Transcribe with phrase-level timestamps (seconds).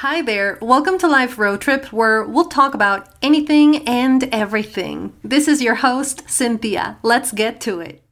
[0.00, 5.14] Hi there, welcome to Life Road Trip, where we'll talk about anything and everything.
[5.24, 6.98] This is your host, Cinthia.
[7.02, 8.02] Let's get to it.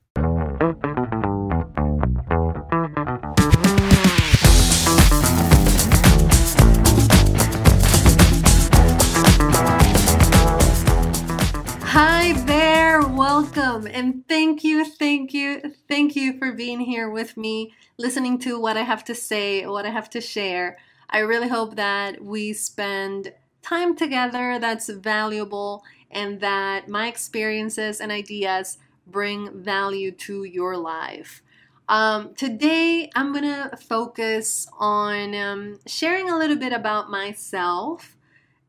[11.82, 17.74] Hi there, welcome, and thank you, thank you, thank you for being here with me,
[17.98, 20.78] listening to what I have to say, what I have to share.
[21.10, 23.32] I really hope that we spend
[23.62, 31.42] time together that's valuable and that my experiences and ideas bring value to your life.
[31.88, 38.16] Um, today, I'm going to focus on um, sharing a little bit about myself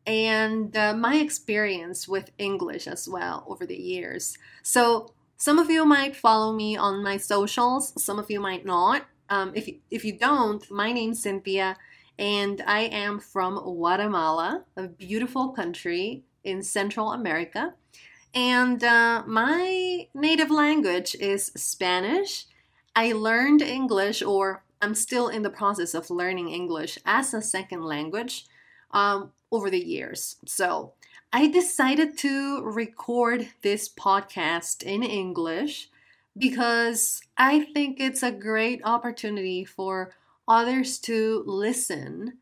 [0.05, 4.37] and uh, my experience with English as well over the years.
[4.63, 9.05] So, some of you might follow me on my socials, some of you might not.
[9.29, 11.75] Um, if, if you don't, my name's Cinthia
[12.17, 17.73] and I am from Guatemala, a beautiful country in Central America.
[18.33, 22.45] And uh, my native language is Spanish.
[22.95, 27.83] I learned English, or I'm still in the process of learning English as a second
[27.83, 28.45] language
[28.91, 30.37] um, over the years.
[30.45, 30.93] So
[31.33, 35.89] I decided to record this podcast in English
[36.37, 40.13] because I think it's a great opportunity for
[40.47, 42.37] others to listen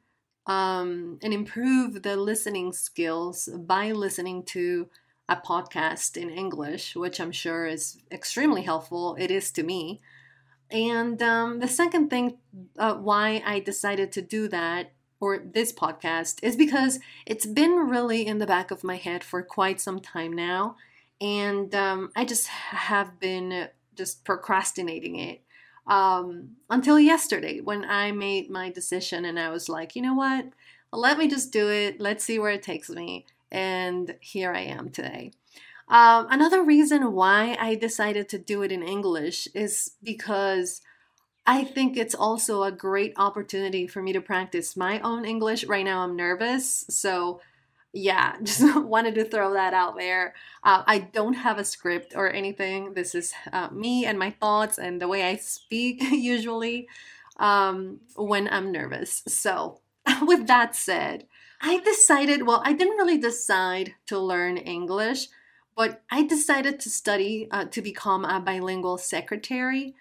[0.46, 4.90] um, and improve the listening skills by listening to
[5.30, 9.16] a podcast in English, which I'm sure is extremely helpful.
[9.18, 10.02] It is to me.
[10.70, 12.38] And um, the second thing
[12.78, 18.26] uh, why I decided to do that or this podcast is because it's been really
[18.26, 20.76] in the back of my head for quite some time now.
[21.22, 25.43] And um, I just have been just procrastinating it
[25.88, 30.46] um, until yesterday when I made my decision and I was like, you know what?
[30.92, 32.00] Let me just do it.
[32.00, 33.26] Let's see where it takes me.
[33.52, 35.32] And here I am today.
[35.90, 40.82] Um, another reason why I decided to do it in English is because
[41.46, 45.66] I think it's also a great opportunity for me to practice my own English.
[45.66, 46.86] Right now, I'm nervous.
[46.90, 47.42] So
[47.94, 50.34] yeah, just wanted to throw that out there.
[50.64, 52.96] Uh, I don't have a script or anything.
[52.96, 56.88] This is uh, me and my thoughts and the way I speak usually
[57.38, 59.24] um, when I'm nervous.
[59.28, 59.80] So,
[60.22, 61.28] with that said,
[61.62, 65.28] I decided, well, I didn't really decide to learn English,
[65.78, 69.96] but I decided to study uh, to become a bilingual secretary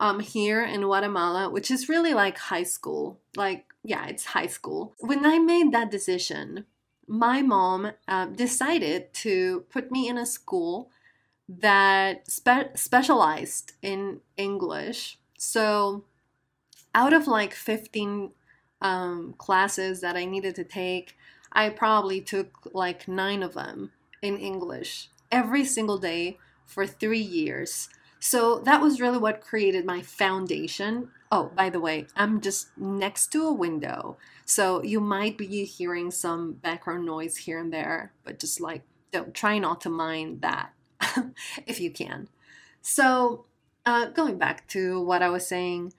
[0.00, 3.18] um, here in Guatemala, which is really like high school.
[3.36, 4.94] Like, yeah, it's high school.
[5.00, 6.66] When I made that decision,
[7.08, 10.90] my mom uh, decided to put me in a school
[11.48, 15.18] that spe- specialized in English.
[15.38, 16.04] So,
[16.94, 18.30] out of like 15
[18.82, 21.16] um, classes that I needed to take,
[21.52, 27.88] I probably took like nine of them in English every single day for three years.
[28.20, 31.10] So that was really what created my foundation.
[31.30, 34.16] Oh, by the way, I'm just next to a window.
[34.44, 39.34] So you might be hearing some background noise here and there, but just like don't
[39.34, 40.72] try not to mind that
[41.66, 42.28] if you can.
[42.82, 43.44] So
[43.86, 45.92] uh, going back to what I was saying,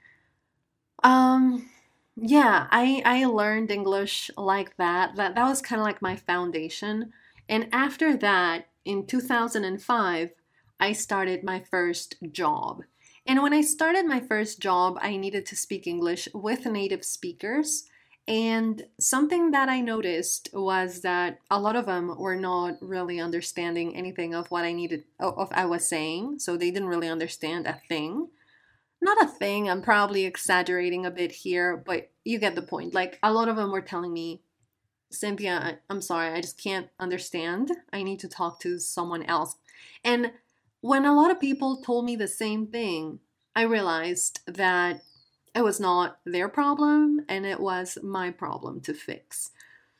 [1.03, 1.69] um,
[2.15, 5.15] yeah, I I learned English like that.
[5.15, 7.13] That that was kind of like my foundation.
[7.47, 10.31] And after that, in 2005,
[10.79, 12.83] I started my first job.
[13.25, 17.83] And when I started my first job, I needed to speak English with native speakers.
[18.27, 23.95] And something that I noticed was that a lot of them were not really understanding
[23.95, 27.81] anything of what I needed of I was saying, so they didn't really understand a
[27.89, 28.29] thing.
[29.01, 32.93] Not a thing, I'm probably exaggerating a bit here, but you get the point.
[32.93, 34.43] Like a lot of them were telling me,
[35.11, 37.71] Cinthia, I'm sorry, I just can't understand.
[37.91, 39.55] I need to talk to someone else.
[40.03, 40.33] And
[40.81, 43.19] when a lot of people told me the same thing,
[43.55, 45.01] I realized that
[45.55, 49.51] it was not their problem and it was my problem to fix.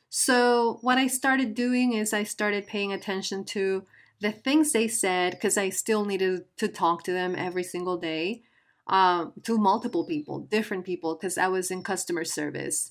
[0.08, 3.84] So, what I started doing is I started paying attention to
[4.20, 8.42] the things they said because I still needed to talk to them every single day
[8.86, 12.90] um, to multiple people, different people, because I was in customer service.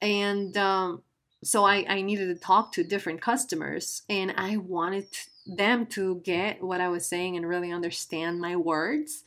[0.00, 1.02] And um,
[1.42, 5.08] so I, I needed to talk to different customers and I wanted
[5.46, 9.24] them to get what I was saying and really understand my words.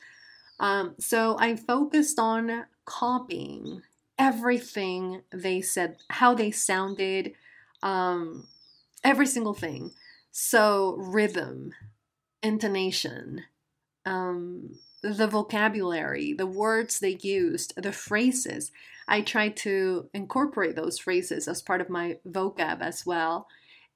[0.59, 3.83] Um, so I focused on copying
[4.17, 7.33] everything they said, how they sounded,
[7.83, 8.47] um,
[9.03, 9.91] every single thing.
[10.31, 11.73] So, rhythm,
[12.41, 13.43] intonation,
[14.05, 18.71] um, the vocabulary, the words they used, the phrases.
[19.07, 23.47] I tried to incorporate those phrases as part of my vocab as well.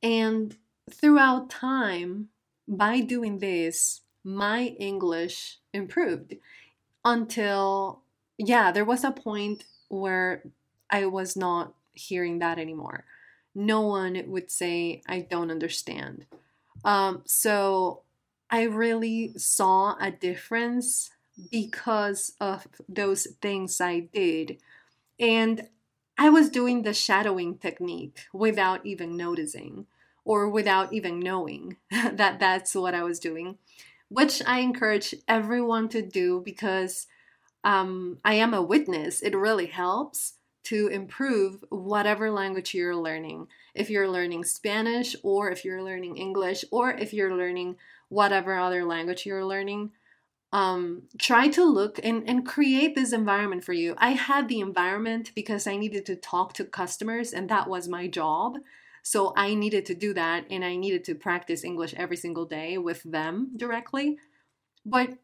[0.01, 0.56] And
[0.93, 2.29] throughout time,
[2.67, 6.35] by doing this, my English improved
[7.03, 8.01] until,
[8.38, 10.43] yeah, there was a point where
[10.89, 13.05] I was not hearing that anymore.
[13.53, 16.25] No one would say, I don't understand.
[16.85, 18.03] Um, so
[18.49, 21.11] I really saw a difference
[21.51, 24.57] because of those things I did.
[25.19, 25.67] And
[26.17, 29.88] I was doing the shadowing technique without even noticing
[30.23, 33.57] or without even knowing that that's what I was doing,
[34.09, 37.07] which I encourage everyone to do because
[37.63, 39.21] um, I am a witness.
[39.21, 40.33] It really helps
[40.63, 43.47] to improve whatever language you're learning.
[43.73, 47.77] If you're learning Spanish, or if you're learning English, or if you're learning
[48.09, 49.91] whatever other language you're learning,
[50.53, 53.95] um, try to look and, and create this environment for you.
[53.97, 58.07] I had the environment because I needed to talk to customers, and that was my
[58.07, 58.57] job.
[59.03, 62.77] So I needed to do that, and I needed to practice English every single day
[62.77, 64.18] with them directly.
[64.86, 65.18] But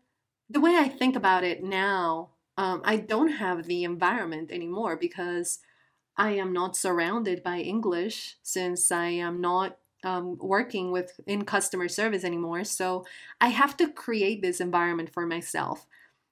[0.49, 5.59] the way I think about it now, um, I don't have the environment anymore because
[6.17, 11.87] I am not surrounded by English since I am not um, working with in customer
[11.87, 12.63] service anymore.
[12.63, 13.05] So
[13.39, 15.85] I have to create this environment for myself.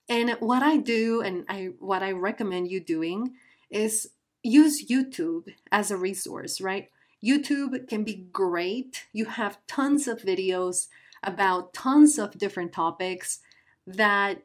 [0.07, 3.35] And what I do and I what I recommend you doing
[3.69, 4.09] is
[4.43, 6.89] use YouTube as a resource, right?
[7.25, 9.07] YouTube can be great.
[9.11, 10.87] You have tons of videos
[11.23, 13.39] about tons of different topics
[13.87, 14.43] that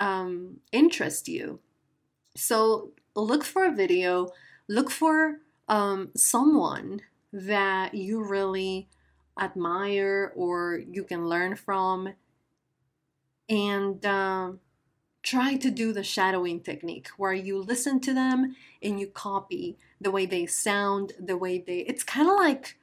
[0.00, 1.60] um, interest you.
[2.36, 4.30] So look for a video,
[4.68, 5.38] look for
[5.68, 8.88] um, someone that you really
[9.38, 12.14] admire or you can learn from,
[13.48, 14.60] and um,
[15.22, 20.10] try to do the shadowing technique where you listen to them and you copy the
[20.10, 21.78] way they sound, the way they.
[21.80, 22.76] It's kind of like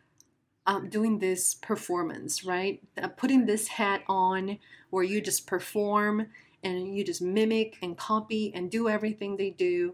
[0.65, 2.81] um, doing this performance, right?
[3.01, 4.57] Uh, putting this hat on
[4.89, 6.27] where you just perform
[6.63, 9.93] and you just mimic and copy and do everything they do.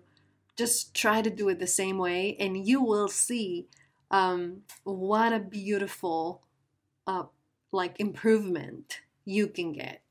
[0.58, 3.68] Just try to do it the same way, and you will see
[4.12, 6.42] um, what a beautiful
[7.08, 7.24] uh,
[7.72, 10.02] like improvement you can get.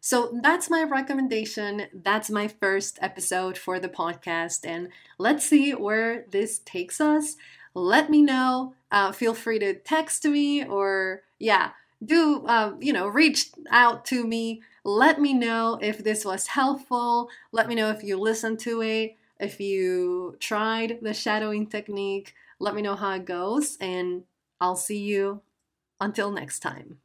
[0.00, 1.86] So that's my recommendation.
[1.92, 7.36] That's my first episode for the podcast, and let's see where this takes us.
[7.74, 8.74] Let me know.
[8.90, 11.70] Uh, feel free to text me or yeah,
[12.04, 17.28] do uh, you know reach out to me let me know if this was helpful.
[17.52, 22.34] Let me know if you listened to it, if you tried the shadowing technique.
[22.58, 24.24] Let me know how it goes, and
[24.62, 25.42] I'll see you
[26.00, 27.00] until next time.